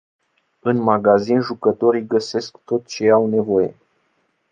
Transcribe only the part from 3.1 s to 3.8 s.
nevoie.